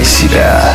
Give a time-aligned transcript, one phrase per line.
[0.00, 0.74] Включай себя.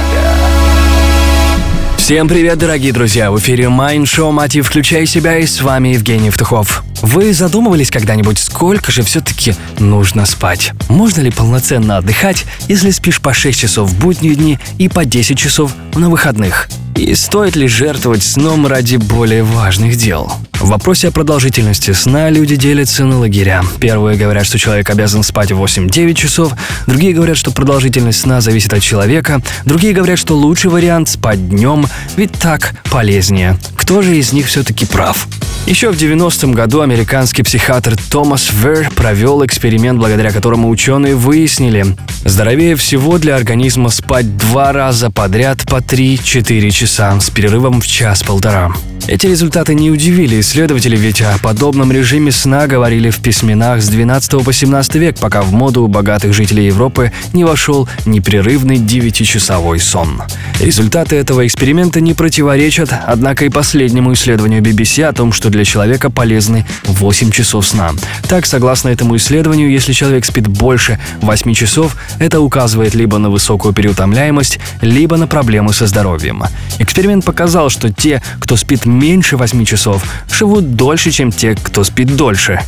[1.97, 3.32] Всем привет, дорогие друзья!
[3.32, 6.83] В эфире Майн Шоу Мотив «Включай себя» и с вами Евгений Евтухов.
[7.01, 10.73] Вы задумывались когда-нибудь, сколько же все-таки нужно спать?
[10.89, 15.37] Можно ли полноценно отдыхать, если спишь по 6 часов в будние дни и по 10
[15.37, 16.69] часов на выходных?
[16.96, 20.32] И стоит ли жертвовать сном ради более важных дел?
[20.54, 23.64] В вопросе о продолжительности сна люди делятся на лагеря.
[23.80, 26.54] Первые говорят, что человек обязан спать 8-9 часов,
[26.88, 31.86] другие говорят, что продолжительность сна зависит от человека, другие говорят, что лучший вариант спать днем,
[32.16, 33.59] ведь так полезнее.
[33.75, 35.27] Кто же из них все-таки прав?
[35.65, 41.88] Еще в 90-м году американский психиатр Томас Вер провел эксперимент, благодаря которому ученые выяснили,
[42.23, 48.73] здоровее всего для организма спать два раза подряд по 3-4 часа с перерывом в час-полтора.
[49.08, 54.44] Эти результаты не удивили исследователей, ведь о подобном режиме сна говорили в письменах с 12
[54.44, 60.23] по 17 век, пока в моду у богатых жителей Европы не вошел непрерывный 9-часовой сон.
[60.59, 66.09] Результаты этого эксперимента не противоречат, однако и последнему исследованию BBC о том, что для человека
[66.09, 67.92] полезны 8 часов сна.
[68.28, 73.72] Так, согласно этому исследованию, если человек спит больше 8 часов, это указывает либо на высокую
[73.72, 76.44] переутомляемость, либо на проблемы со здоровьем.
[76.80, 82.15] Эксперимент показал, что те, кто спит меньше 8 часов, живут дольше, чем те, кто спит
[82.15, 82.59] дольше.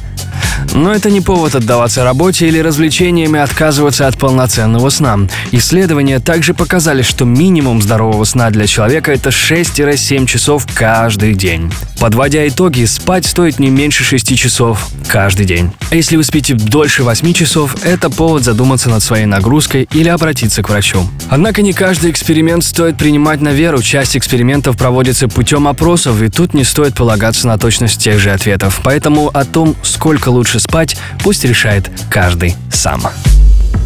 [0.73, 5.19] Но это не повод отдаваться работе или развлечениям и отказываться от полноценного сна.
[5.51, 11.71] Исследования также показали, что минимум здорового сна для человека– это 6-7 часов каждый день.
[11.99, 15.71] Подводя итоги, спать стоит не меньше 6 часов каждый день.
[15.89, 20.61] А если вы спите дольше 8 часов, это повод задуматься над своей нагрузкой или обратиться
[20.61, 21.07] к врачу.
[21.29, 23.81] Однако не каждый эксперимент стоит принимать на веру.
[23.81, 28.79] Часть экспериментов проводится путем опросов, и тут не стоит полагаться на точность тех же ответов.
[28.83, 33.03] Поэтому о том, сколько лучше спать, пусть решает каждый сам.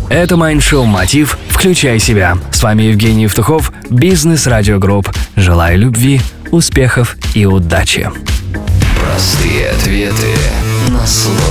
[0.09, 2.37] Это Майндшоу Мотив «Включай себя».
[2.51, 5.09] С вами Евгений Евтухов, Бизнес Радио Групп.
[5.37, 8.09] Желаю любви, успехов и удачи.
[8.99, 10.35] Простые ответы
[10.89, 11.50] на вопросы.